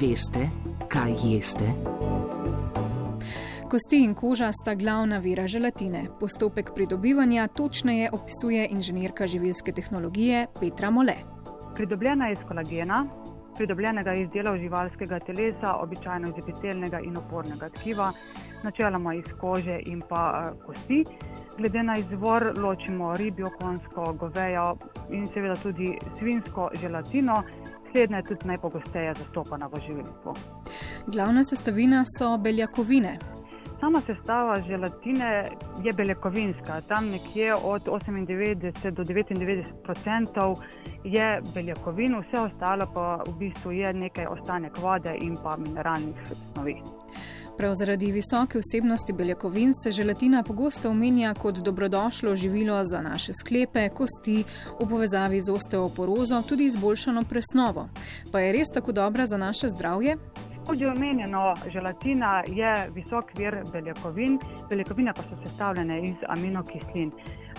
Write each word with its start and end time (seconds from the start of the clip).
Veste, 0.00 0.48
kaj 0.88 1.12
jeste? 1.24 1.66
Kosti 3.70 3.98
in 4.04 4.14
koža 4.14 4.48
sta 4.52 4.74
glavna 4.74 5.18
vira 5.18 5.46
želatine. 5.46 6.06
Postopek 6.20 6.70
pridobivanja 6.74 7.48
točneje 7.48 8.10
opisuje 8.12 8.68
inženirka 8.70 9.26
živilske 9.26 9.72
tehnologije 9.72 10.46
Petra 10.60 10.90
Mole. 10.90 11.14
Pridobljena 11.74 12.26
je 12.26 12.32
iz 12.32 12.38
kolagena, 12.48 13.06
pridobljenega 13.56 14.14
iz 14.14 14.28
delov 14.32 14.56
živalskega 14.56 15.18
telesa, 15.18 15.74
običajno 15.82 16.28
iz 16.28 16.38
epitelnega 16.38 17.00
in 17.04 17.16
opornega 17.16 17.68
tkiva, 17.68 18.12
načeloma 18.62 19.14
iz 19.14 19.28
kože 19.40 19.80
in 19.86 20.00
pa 20.08 20.22
eh, 20.40 20.58
kosti. 20.66 21.04
Glede 21.58 21.82
na 21.82 21.98
izvor 21.98 22.52
ločimo 22.56 23.16
ribjo, 23.16 23.50
konsko, 23.58 24.12
govejo 24.12 24.76
in 25.10 25.26
seveda 25.26 25.56
tudi 25.56 25.92
svinsko 26.18 26.70
želatino. 26.80 27.42
Slednja 27.90 28.16
je 28.16 28.22
tudi 28.22 28.46
najpogosteje 28.46 29.14
zastopana 29.14 29.66
v 29.66 29.80
živilstvu. 29.86 30.34
Glavna 31.06 31.44
sestavina 31.44 32.04
so 32.18 32.36
beljakovine. 32.38 33.18
Sama 33.80 34.00
sestava 34.00 34.60
želatine 34.60 35.48
je 35.84 35.92
beljakovinska. 35.92 36.80
Tam 36.88 37.08
nekje 37.10 37.54
od 37.54 37.82
98 37.82 38.90
do 38.90 39.02
99 39.02 39.64
odstotkov 39.88 40.56
je 41.04 41.40
beljakovin, 41.54 42.14
vse 42.20 42.40
ostalo 42.40 42.86
pa 42.94 43.22
v 43.26 43.38
bistvu 43.38 43.72
je 43.72 43.92
nekaj 43.92 44.26
ostanek 44.26 44.78
vode 44.78 45.16
in 45.20 45.36
pa 45.42 45.56
mineralnih 45.56 46.16
snovi. 46.52 46.76
Prav 47.60 47.74
zaradi 47.74 48.12
visoke 48.12 48.58
vsebnosti 48.58 49.12
beljakovin 49.12 49.72
se 49.82 49.92
želatina 49.92 50.42
pogosto 50.42 50.90
omenja 50.90 51.34
kot 51.34 51.58
dobrodošlo 51.58 52.36
živilo 52.36 52.84
za 52.84 53.02
naše 53.02 53.32
sklepe, 53.32 53.88
kosti, 53.88 54.44
v 54.80 54.88
povezavi 54.88 55.40
z 55.40 55.52
osteoporozo, 55.52 56.42
tudi 56.48 56.64
izboljšano 56.64 57.24
presnovo. 57.28 57.88
Pa 58.32 58.40
je 58.40 58.52
res 58.52 58.72
tako 58.74 58.92
dobra 58.92 59.26
za 59.26 59.36
naše 59.36 59.68
zdravje? 59.68 60.16
Kot 60.66 60.80
je 60.80 60.88
omenjeno, 60.88 61.54
želatina 61.72 62.42
je 62.46 62.90
visok 62.94 63.36
vir 63.38 63.62
beljakovin, 63.72 64.38
beljakovine 64.70 65.12
pa 65.16 65.22
so 65.22 65.36
sestavljene 65.44 66.00
iz 66.08 66.16
aminokislin. 66.28 67.12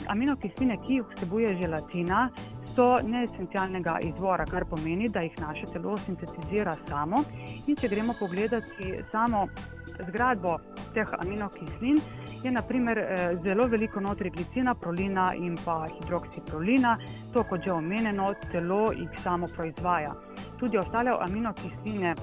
Aminokisline, 0.07 0.77
ki 0.87 0.93
jih 0.93 1.05
vsebuje 1.13 1.55
želatina, 1.61 2.29
so 2.75 2.97
neesencialnega 3.03 3.99
izvora, 4.01 4.45
kar 4.45 4.65
pomeni, 4.65 5.09
da 5.09 5.21
jih 5.21 5.37
naše 5.41 5.65
telo 5.73 5.97
sintetizira 5.97 6.75
samo. 6.87 7.23
In 7.67 7.75
če 7.75 7.87
gremo 7.87 8.13
pogledati 8.19 8.93
samo 9.11 9.47
zgradbo 10.07 10.57
teh 10.93 11.07
aminokislin, 11.19 12.01
je 12.43 12.51
naprimer 12.51 12.97
eh, 12.97 13.37
zelo 13.43 13.67
veliko 13.67 13.99
notri 13.99 14.29
glicina, 14.29 14.75
prolina 14.75 15.31
in 15.35 15.57
pa 15.65 15.85
hidroksiprolina. 15.87 16.97
To, 17.33 17.43
kot 17.43 17.63
že 17.63 17.71
omenjeno, 17.71 18.33
telo 18.51 18.91
jih 18.91 19.19
samo 19.23 19.47
proizvaja. 19.47 20.13
Tudi 20.59 20.77
ostale 20.77 21.15
aminokisline 21.19 22.15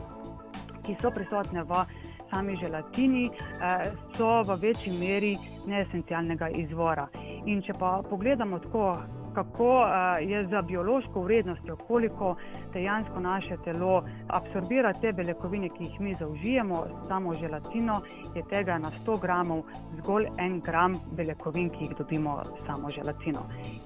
ki 0.88 0.96
so 1.02 1.12
prisotne 1.12 1.62
v 1.68 1.84
sami 2.30 2.56
želatini, 2.56 3.28
eh, 3.28 3.92
so 4.16 4.42
v 4.42 4.56
večji 4.56 4.92
meri 4.96 5.36
neesencialnega 5.66 6.48
izvora. 6.48 7.08
In 7.46 7.62
če 7.62 7.76
pa 7.78 8.00
pogledamo 8.10 8.58
tako, 8.58 8.96
kako 9.38 9.86
je 10.20 10.46
za 10.46 10.62
biološko 10.62 11.22
vrednostjo, 11.22 11.76
koliko 11.76 12.36
dejansko 12.72 13.20
naše 13.20 13.56
telo 13.64 14.02
absorbira 14.28 14.92
te 14.92 15.12
beljakovine, 15.12 15.68
ki 15.68 15.84
jih 15.84 16.00
mi 16.00 16.14
zaužijemo, 16.14 16.84
samo 17.08 17.34
želatino, 17.34 18.00
je 18.34 18.42
tega 18.50 18.78
na 18.78 18.90
100 18.90 19.20
gramov 19.22 19.62
zgolj 19.98 20.26
en 20.38 20.60
gram 20.60 20.94
beljakovin, 21.16 21.70
ki 21.70 21.84
jih 21.84 21.94
dobimo 21.98 22.42
samo 22.66 22.88
želatino. 22.88 23.40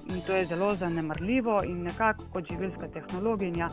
In 0.09 0.21
to 0.27 0.35
je 0.35 0.45
zelo 0.45 0.73
zanemrljivo 0.75 1.61
in 1.63 1.83
nekako 1.83 2.23
kot 2.33 2.49
živilska 2.49 2.87
tehnologija 2.87 3.69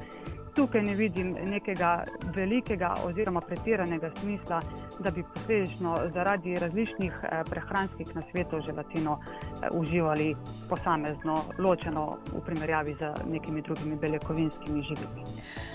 tukaj 0.55 0.83
ne 0.83 0.95
vidim 0.95 1.37
nekega 1.45 2.05
velikega 2.35 2.95
oziroma 3.07 3.41
pretiranega 3.41 4.11
smisla, 4.21 4.61
da 5.01 5.11
bi 5.11 5.25
posledično 5.35 5.99
zaradi 6.15 6.59
različnih 6.59 7.13
eh, 7.23 7.43
prehranskih 7.51 8.17
nasvetov 8.17 8.61
želatino 8.61 9.19
eh, 9.21 9.69
uživali 9.73 10.37
posamezno, 10.69 11.43
ločeno 11.59 12.19
v 12.33 12.45
primerjavi 12.47 12.95
z 12.95 13.13
nekimi 13.31 13.63
drugimi 13.63 13.97
beljakovinskimi 13.97 14.83
živili. 14.83 15.25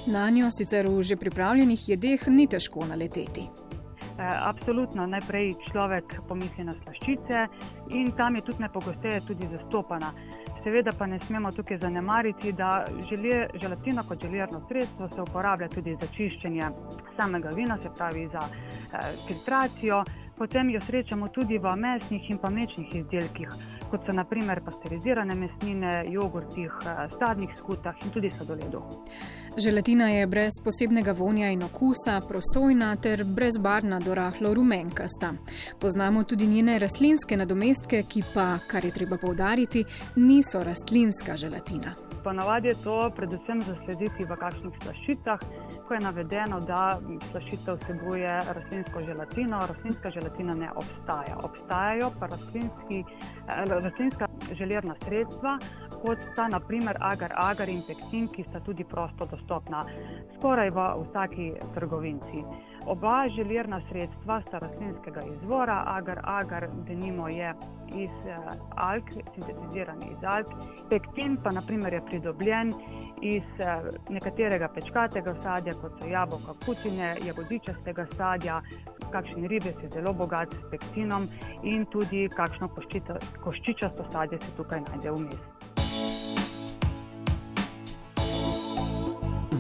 Na 0.08 0.30
njo 0.30 0.52
sicer 0.52 0.88
v 0.88 1.04
že 1.04 1.16
pripravljenih 1.16 1.90
jedeh 1.90 2.28
ni 2.28 2.48
težko 2.48 2.86
naleteti. 2.86 3.50
Eh, 4.18 4.38
absolutno, 4.42 5.06
najprej 5.08 5.56
človek 5.72 6.22
pomisli 6.28 6.64
na 6.64 6.74
slaščice 6.84 7.48
in 7.90 8.12
tam 8.16 8.36
je 8.36 8.42
tudi 8.42 8.64
najpogosteje 8.64 9.22
tudi 9.28 9.48
zastopana. 9.52 10.14
Seveda 10.66 10.92
pa 10.98 11.06
ne 11.06 11.20
smemo 11.20 11.52
tukaj 11.52 11.78
zanemariti, 11.78 12.52
da 12.52 12.86
želje, 13.10 13.48
želatina 13.62 14.04
kot 14.04 14.22
željerno 14.22 14.62
sredstvo 14.68 15.10
se 15.10 15.22
uporablja 15.22 15.68
tudi 15.70 15.94
za 16.02 16.08
čiščenje 16.08 16.70
samega 17.18 17.50
vina, 17.50 17.78
se 17.78 17.90
pravi 17.98 18.28
za 18.28 18.42
eh, 18.48 18.98
filtracijo. 19.28 20.04
Potem 20.38 20.70
jo 20.70 20.82
srečamo 20.82 21.28
tudi 21.28 21.58
v 21.58 21.76
mesnih 21.76 22.30
in 22.30 22.38
pa 22.42 22.50
mlečnih 22.50 22.96
izdelkih, 22.96 23.54
kot 23.92 24.06
so 24.06 24.14
naprimer 24.14 24.64
pasterizirane 24.66 25.36
mesnine, 25.36 25.94
jogurtih, 26.10 26.72
eh, 26.82 27.06
sadnih 27.20 27.54
skutah 27.58 28.02
in 28.06 28.12
tudi 28.12 28.32
sladoledu. 28.32 28.82
Želatina 29.58 30.10
je 30.10 30.28
brez 30.28 30.52
posebnega 30.64 31.12
vonja 31.12 31.50
in 31.52 31.62
okusa, 31.64 32.20
prosojna 32.28 32.96
ter 32.96 33.24
brezbarna 33.24 34.00
do 34.00 34.16
rahlo 34.16 34.54
rumenkasta. 34.54 35.34
Poznamo 35.80 36.24
tudi 36.24 36.48
njene 36.48 36.80
rastlinske 36.80 37.38
nadomestke, 37.38 38.04
ki 38.04 38.24
pa, 38.34 38.58
kar 38.68 38.86
je 38.86 38.92
treba 38.92 39.18
povdariti, 39.18 39.86
niso 40.16 40.64
rastlinska 40.64 41.38
želatina. 41.38 41.96
Ponavadi 42.24 42.68
je 42.68 42.76
to 42.84 43.12
predvsem 43.16 43.62
zaslediti 43.62 44.26
v 44.26 44.36
kakšnih 44.44 44.78
slaščicah, 44.84 45.40
ko 45.88 45.94
je 45.94 46.00
navedeno, 46.04 46.60
da 46.60 47.00
slaščica 47.32 47.78
vsebuje 47.80 48.36
rastlinsko 48.58 49.04
želatino. 49.08 49.60
Rastlinska 49.72 50.12
želatina 50.18 50.56
ne 50.56 50.72
obstaja. 50.76 51.38
Obstajajo 51.44 52.12
pa 52.20 52.28
rastlinski, 52.28 53.04
eh, 53.06 53.64
rastlinska 53.70 54.28
željerna 54.52 54.96
sredstva, 55.06 55.60
kot 56.06 56.22
sta 56.32 56.48
naprimer 56.52 56.98
agar-agar 57.02 57.70
in 57.70 57.82
pektin, 57.88 58.28
ki 58.30 58.46
sta 58.50 58.62
tudi 58.62 58.86
prosto 58.86 59.26
dostopna 59.26 59.84
skoraj 60.38 60.70
v 60.76 60.88
vsaki 61.02 61.52
trgovinci. 61.74 62.44
Oba 62.86 63.26
željerna 63.36 63.80
sredstva 63.90 64.42
sta 64.48 64.60
rastlinskega 64.62 65.24
izvora, 65.34 65.84
agar-agar 65.88 66.68
denimo 66.88 67.28
je 67.28 67.54
iz 67.96 68.14
uh, 68.30 68.52
alg, 68.76 69.10
sintetiziran 69.34 70.04
iz 70.06 70.28
alg, 70.28 70.52
pektin 70.90 71.38
pa 71.44 71.52
naprimer 71.52 71.94
je 71.94 72.04
pridobljen 72.06 72.74
iz 73.22 73.48
uh, 73.58 73.90
nekaterega 74.10 74.70
pečkatega 74.76 75.34
sadja, 75.42 75.74
kot 75.82 75.98
so 75.98 76.12
jabolka, 76.12 76.54
kutine, 76.66 77.16
jagodičastega 77.26 78.06
sadja, 78.14 78.62
kakšen 79.12 79.50
ribes 79.50 79.82
je 79.82 79.90
zelo 79.90 80.14
bogat 80.14 80.54
s 80.54 80.70
pektinom 80.70 81.26
in 81.64 81.90
tudi 81.90 82.28
kakšno 82.38 82.70
koščičasto 83.44 84.12
sadje 84.12 84.42
se 84.46 84.58
tukaj 84.58 84.86
najde 84.92 85.18
vmes. 85.18 85.55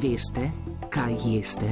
Veste, 0.06 0.52
kaj 0.90 1.14
jeste? 1.26 1.66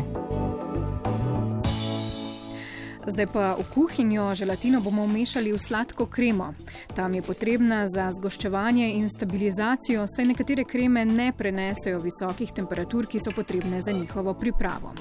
Zdaj 3.05 3.27
pa 3.33 3.53
v 3.59 3.65
kuhinjo 3.73 4.35
želatino 4.35 4.81
bomo 4.81 5.03
umešali 5.03 5.51
v 5.53 5.59
sladko 5.59 6.05
kremo. 6.05 6.53
Tam 6.95 7.13
je 7.13 7.21
potrebna 7.21 7.83
za 7.87 8.07
zgoščevanje 8.09 8.87
in 8.95 9.09
stabilizacijo, 9.09 10.07
saj 10.07 10.25
nekatere 10.25 10.63
kreme 10.63 11.05
ne 11.05 11.29
prenesejo 11.37 11.99
visokih 12.01 12.51
temperatur, 12.51 13.05
ki 13.05 13.21
so 13.21 13.35
potrebne 13.35 13.81
za 13.81 13.91
njihovo 13.91 14.33
pripravo. 14.33 14.95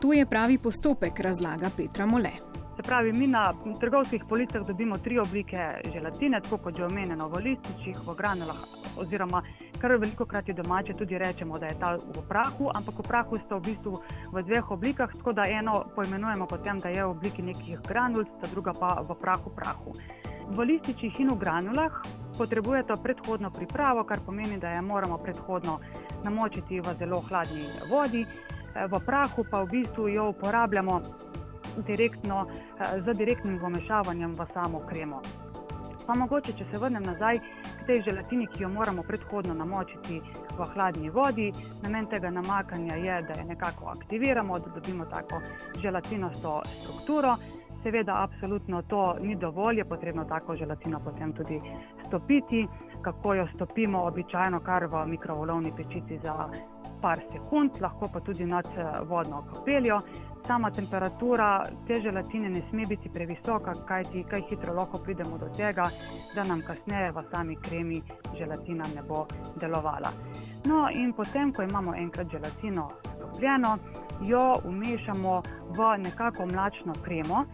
To 0.00 0.12
je 0.12 0.26
pravi 0.26 0.58
postopek, 0.58 1.20
razlaga 1.20 1.70
Petra 1.76 2.06
Mole. 2.06 2.32
Se 2.76 2.82
pravi, 2.82 3.12
mi 3.12 3.26
na 3.26 3.52
trgovskih 3.80 4.24
policah 4.28 4.66
dobimo 4.66 4.98
tri 4.98 5.18
oblike 5.18 5.58
želatine, 5.92 6.40
tako 6.40 6.56
kot 6.56 6.76
že 6.76 6.84
omenjeno 6.84 7.28
v 7.28 7.44
lističih, 7.50 7.96
v 8.06 8.14
granulah, 8.16 8.60
oziroma 8.96 9.42
kar 9.80 9.96
veliko 9.96 10.26
krat 10.26 10.48
je 10.48 10.54
domače 10.54 10.94
tudi 10.94 11.18
rečemo, 11.18 11.58
da 11.58 11.66
je 11.66 11.78
ta 11.80 11.96
v 11.96 12.22
prahu, 12.28 12.70
ampak 12.74 12.98
v 12.98 13.08
prahu 13.08 13.38
sta 13.38 13.56
v 13.56 13.70
bistvu 13.70 14.00
v 14.32 14.42
dveh 14.42 14.70
oblikah, 14.70 15.12
tako 15.12 15.32
da 15.32 15.48
eno 15.48 15.84
pojmenujemo 15.94 16.46
potem, 16.46 16.78
da 16.78 16.88
je 16.88 17.04
v 17.04 17.10
obliki 17.10 17.42
nekih 17.42 17.80
granul, 17.88 18.24
ta 18.40 18.46
druga 18.50 18.72
pa 18.72 19.00
v 19.02 19.14
prahu 19.14 19.50
prahu. 19.54 19.94
V 20.48 20.64
lističih 20.64 21.20
in 21.20 21.30
v 21.30 21.38
granulah 21.38 22.02
potrebujete 22.38 22.96
predhodno 23.02 23.50
pripravo, 23.50 24.04
kar 24.04 24.20
pomeni, 24.26 24.58
da 24.58 24.70
je 24.70 24.82
moramo 24.82 25.18
predhodno 25.18 25.80
namočiti 26.24 26.80
v 26.80 26.94
zelo 26.98 27.20
hladni 27.20 27.66
vodi, 27.90 28.26
v 28.74 29.00
prahu 29.06 29.44
pa 29.50 29.62
v 29.64 29.70
bistvu 29.70 30.08
jo 30.08 30.28
uporabljamo 30.30 31.00
direktno, 31.86 32.46
eh, 32.46 33.00
z 33.00 33.14
direktnim 33.14 33.58
vmešavanjem 33.58 34.34
v 34.34 34.46
samo 34.54 34.80
kremo. 34.86 35.47
Pa 36.08 36.14
mogoče, 36.16 36.54
če 36.56 36.64
se 36.70 36.78
vrnem 36.80 37.04
nazaj 37.04 37.36
k 37.42 37.86
tej 37.86 37.98
želatini, 38.06 38.46
ki 38.48 38.62
jo 38.62 38.68
moramo 38.72 39.02
predhodno 39.04 39.52
namočiti 39.54 40.22
v 40.56 40.68
hladni 40.72 41.10
vodi, 41.12 41.50
namen 41.82 42.08
tega 42.08 42.30
namakanja 42.32 42.96
je, 42.96 43.18
da 43.28 43.36
jo 43.36 43.44
nekako 43.50 43.90
aktiviramo, 43.92 44.56
da 44.58 44.72
dobimo 44.78 45.04
tako 45.04 45.42
želatinasto 45.82 46.62
strukturo. 46.64 47.36
Seveda, 47.82 48.22
absolutno 48.22 48.80
to 48.88 49.02
ni 49.20 49.36
dovolj, 49.36 49.82
je 49.82 49.84
potrebno 49.84 50.24
tako 50.24 50.56
želatino 50.56 51.00
potem 51.04 51.32
tudi 51.32 51.60
stopiti. 52.06 52.64
Kako 53.02 53.34
jo 53.34 53.46
stopimo, 53.54 54.06
običajno 54.08 54.60
kar 54.64 54.88
v 54.88 55.06
mikrovalovni 55.12 55.76
pečici 55.76 56.18
za 56.24 56.48
par 57.00 57.20
sekund, 57.32 57.80
lahko 57.80 58.08
pa 58.12 58.20
tudi 58.20 58.46
nad 58.46 58.66
vodno 59.08 59.44
kapeljo. 59.52 60.00
Sama 60.46 60.70
temperatura 60.70 61.66
te 61.86 62.00
želatine 62.00 62.48
ne 62.50 62.62
sme 62.70 62.86
biti 62.88 63.08
previsoka, 63.08 63.74
kajti 63.88 64.24
kaj 64.30 64.42
hitro 64.50 64.74
lahko 64.74 64.98
pridemo 64.98 65.38
do 65.38 65.48
tega, 65.56 65.90
da 66.34 66.44
nam 66.44 66.62
kasneje 66.62 67.10
v 67.12 67.24
sami 67.30 67.56
kremi 67.56 68.02
želatina 68.38 68.84
ne 68.94 69.02
bo 69.02 69.26
delovala. 69.60 70.12
No, 70.64 70.88
in 70.90 71.12
potem, 71.12 71.52
ko 71.52 71.62
imamo 71.62 71.94
enkrat 71.94 72.30
želatino 72.30 72.90
stopljeno, 73.16 73.78
jo 74.22 74.56
umešamo 74.64 75.42
v 75.76 75.98
nekako 75.98 76.46
mlačno 76.46 76.94
kremo. 77.04 77.44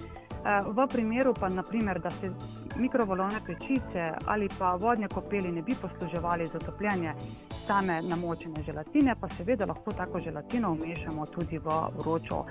Eh, 0.45 0.63
v 0.67 0.87
primeru 0.93 1.33
pa, 1.41 1.49
naprimer, 1.49 2.01
da 2.01 2.11
se 2.11 2.31
mikrovalovne 2.77 3.41
pečice 3.47 4.13
ali 4.27 4.49
pa 4.59 4.75
vodne 4.75 5.09
kopeli 5.09 5.53
ne 5.53 5.63
bi 5.63 5.75
posluževali 5.83 6.47
za 6.47 6.59
topljenje 6.59 7.15
same 7.67 8.03
namočene 8.03 8.63
želatine, 8.63 9.15
pa 9.21 9.29
seveda 9.29 9.67
lahko 9.67 9.93
tako 9.93 10.21
želatino 10.21 10.73
umešamo 10.73 11.27
tudi 11.27 11.59
v 11.59 11.69
vročo 11.99 12.45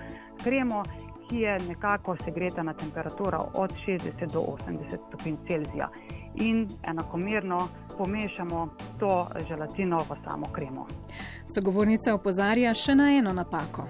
kremo, 0.43 0.83
ki 1.29 1.37
je 1.37 1.59
nekako 1.67 2.15
segreta 2.25 2.63
na 2.63 2.73
temperaturo 2.73 3.45
od 3.53 3.71
60 3.87 4.33
do 4.33 4.39
80 4.39 4.97
stopinj 5.07 5.35
Celzija. 5.47 5.89
In 6.35 6.67
enakomerno 6.83 7.67
pomešamo 7.97 8.67
to 8.99 9.27
želatino 9.47 9.97
v 9.97 10.15
samo 10.25 10.47
kremo. 10.51 10.87
Sogovornica 11.55 12.13
opozarja 12.13 12.73
še 12.73 12.95
na 12.95 13.11
eno 13.13 13.33
napako. 13.33 13.85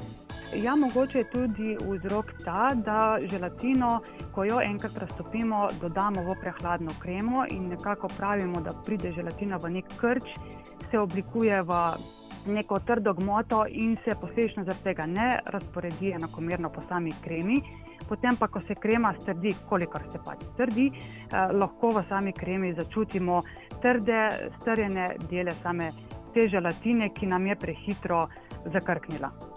Ja, 0.55 0.75
mogoče 0.75 1.17
je 1.17 1.23
tudi 1.23 1.77
vzrok 1.81 2.25
ta, 2.45 2.71
da 2.75 3.17
želatino, 3.31 4.01
ko 4.31 4.43
jo 4.43 4.59
enkrat 4.61 4.97
raztopimo, 4.97 5.67
dodamo 5.81 6.21
v 6.21 6.35
prehladno 6.41 6.91
kremo 7.01 7.45
in 7.49 7.67
nekako 7.67 8.07
pravimo, 8.17 8.61
da 8.61 8.73
pride 8.85 9.11
želatina 9.11 9.57
v 9.57 9.69
nek 9.69 9.85
krč, 9.97 10.23
se 10.91 10.99
oblikuje 10.99 11.61
v 11.61 11.79
neko 12.45 12.79
trdo 12.79 13.13
gmoto 13.13 13.65
in 13.69 13.97
se 14.05 14.15
posledično 14.21 14.63
zaradi 14.63 14.83
tega 14.83 15.05
ne 15.05 15.39
razporedi 15.45 16.11
enakomerno 16.11 16.69
po 16.69 16.81
sami 16.89 17.11
kremi. 17.23 17.61
Potem 18.09 18.35
pa, 18.39 18.47
ko 18.47 18.61
se 18.67 18.75
krema 18.75 19.13
strdi, 19.21 19.55
kolikor 19.69 20.01
se 20.11 20.19
pač 20.25 20.43
strdi, 20.53 20.91
eh, 20.91 21.53
lahko 21.53 21.89
v 21.89 22.03
sami 22.09 22.33
kremi 22.33 22.73
začutimo 22.73 23.41
trde, 23.81 24.29
strjene 24.61 25.15
dele 25.29 25.51
same 25.51 25.91
te 26.33 26.47
želatine, 26.47 27.09
ki 27.09 27.25
nam 27.25 27.47
je 27.47 27.55
prehitro 27.55 28.27
zakrknila. 28.65 29.52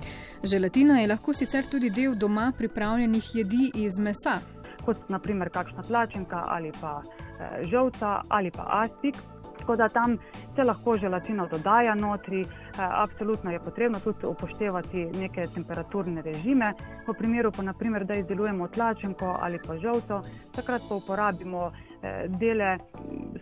Želatina 0.47 1.01
je 1.01 1.07
lahko 1.07 1.33
sicer 1.35 1.67
tudi 1.71 1.91
del 1.91 2.15
doma 2.15 2.53
pripravljenih 2.59 3.31
jedi 3.35 3.71
iz 3.75 3.99
mesa. 3.99 4.39
Kot 4.85 5.09
naprimer 5.09 5.51
kakšna 5.51 5.83
tlačenka 5.83 6.45
ali 6.47 6.71
pa 6.81 7.01
e, 7.03 7.65
žolca 7.67 8.21
ali 8.29 8.51
pa 8.51 8.67
astik. 8.83 9.17
Tako 9.59 9.77
da 9.77 9.89
tam 9.89 10.19
se 10.55 10.63
lahko 10.63 10.97
želatino 10.99 11.49
dodaja 11.51 11.95
notri, 11.95 12.41
e, 12.41 12.47
absolutno 12.79 13.51
je 13.51 13.61
potrebno 13.61 14.01
tudi 14.01 14.27
upoštevati 14.27 15.05
neke 15.21 15.47
temperaturne 15.55 16.23
režime. 16.23 16.73
V 17.09 17.15
primeru, 17.19 17.51
pa, 17.53 17.63
naprimer, 17.63 18.05
da 18.05 18.15
izdelujemo 18.15 18.69
tlačenko 18.69 19.37
ali 19.41 19.59
pa 19.67 19.77
žolco, 19.77 20.23
takrat 20.55 20.83
pa 20.89 20.95
uporabimo 20.95 21.71
Eh, 21.71 21.86
dele 22.29 22.79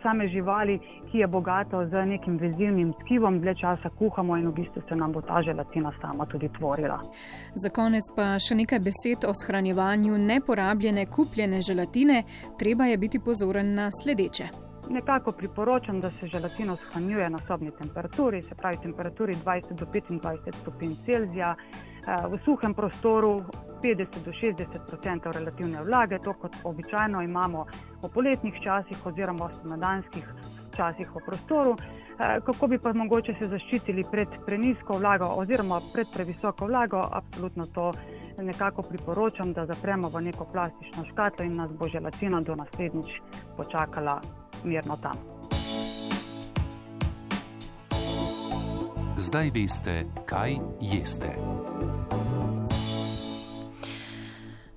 same 0.03 0.27
živali, 0.27 0.79
ki 1.11 1.17
je 1.17 1.27
bogato 1.27 1.85
z 1.85 2.05
nekim 2.05 2.37
vezilnim 2.37 2.93
tkivom, 2.93 3.39
dlje 3.39 3.55
časa 3.61 3.89
kuhamo 3.89 4.37
in 4.37 4.47
v 4.47 4.53
bistvu 4.53 4.81
se 4.89 4.95
nam 4.95 5.11
bo 5.11 5.21
ta 5.21 5.41
želatina 5.41 5.91
sama 6.01 6.25
tudi 6.25 6.49
tvorila. 6.57 6.99
Za 7.55 7.69
konec 7.69 8.11
pa 8.15 8.35
še 8.39 8.55
nekaj 8.55 8.79
besed 8.79 9.25
o 9.27 9.33
shranjevanju 9.33 10.17
neporabljene 10.17 11.05
kupljene 11.05 11.61
želatine. 11.61 12.23
Treba 12.59 12.85
je 12.85 12.97
biti 12.97 13.19
pozoren 13.19 13.73
na 13.73 13.89
sledeče. 14.01 14.49
Nekako 14.89 15.31
priporočam, 15.31 16.01
da 16.01 16.09
se 16.09 16.27
želatino 16.27 16.75
shranjuje 16.75 17.29
na 17.29 17.39
sobni 17.47 17.71
temperaturi, 17.71 18.41
se 18.41 18.55
pravi 18.55 18.77
temperaturi 18.83 19.33
20 19.33 19.79
do 19.79 19.85
25 19.85 20.55
stopinj 20.61 20.93
Celzija, 21.05 21.55
eh, 21.57 21.94
v 22.05 22.37
suhem 22.45 22.73
prostoru 22.73 23.43
50 23.81 24.25
do 24.25 24.31
60 24.31 24.65
odstotkov 24.77 25.33
relativne 25.33 25.83
vlage, 25.83 26.19
to 26.19 26.33
kot 26.33 26.53
običajno 26.63 27.21
imamo 27.21 27.65
v 28.01 28.09
poletnih 28.13 28.53
časih 28.63 29.05
oziroma 29.05 29.47
v 29.47 29.53
spomladanskih 29.53 30.25
časih 30.75 31.07
v 31.15 31.21
prostoru. 31.25 31.75
Eh, 32.19 32.39
kako 32.45 32.67
bi 32.67 32.77
pa 32.79 32.93
mogoče 32.93 33.35
se 33.39 33.47
zaščitili 33.47 34.05
pred 34.11 34.27
prenisko 34.45 34.97
vlago 34.97 35.27
oziroma 35.35 35.81
pred 35.93 36.07
previsoko 36.13 36.65
vlago, 36.65 37.01
absolutno 37.11 37.65
to 37.65 37.91
nekako 38.37 38.81
priporočam, 38.81 39.53
da 39.53 39.65
zapremo 39.65 40.09
v 40.09 40.21
neko 40.21 40.45
plastično 40.45 41.05
škatlo 41.11 41.45
in 41.45 41.55
nas 41.55 41.71
bo 41.71 41.87
želatina 41.87 42.41
do 42.41 42.55
naslednjič 42.55 43.19
počakala 43.57 44.21
mirno 44.63 44.97
tam. 45.01 45.34
Zdaj 49.25 49.49
veste, 49.55 50.05
kaj 50.29 50.59
jeste. 50.81 51.33